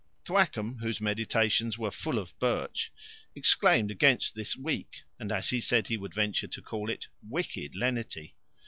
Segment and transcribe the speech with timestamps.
[0.25, 2.91] Thwackum, whose meditations were full of birch,
[3.35, 7.75] exclaimed against this weak, and, as he said he would venture to call it, wicked
[7.75, 8.35] lenity.